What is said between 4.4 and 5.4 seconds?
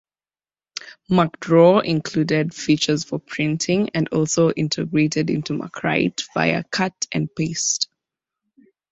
integrated